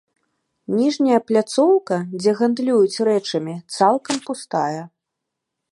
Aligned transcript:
Ніжняя 0.77 1.19
пляцоўка, 1.31 1.97
дзе 2.19 2.31
гандлююць 2.41 3.01
рэчамі, 3.09 3.55
цалкам 3.79 4.17
пустая. 4.31 4.81